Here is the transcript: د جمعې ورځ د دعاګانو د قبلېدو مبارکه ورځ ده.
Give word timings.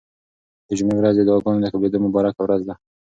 د 0.67 0.69
جمعې 0.77 0.95
ورځ 0.99 1.15
د 1.17 1.21
دعاګانو 1.27 1.61
د 1.63 1.67
قبلېدو 1.73 2.03
مبارکه 2.05 2.39
ورځ 2.43 2.61
ده. 2.67 2.75